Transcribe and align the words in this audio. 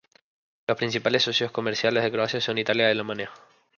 Los 0.67 0.79
principales 0.79 1.21
socios 1.21 1.51
comerciales 1.51 2.01
de 2.03 2.11
Croacia 2.11 2.41
son 2.41 2.57
Italia 2.57 2.87
y 2.87 2.91
Alemania. 2.93 3.29